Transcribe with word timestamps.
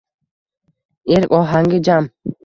Erk 1.17 1.31
ohangi 1.39 1.81
jam. 1.89 2.09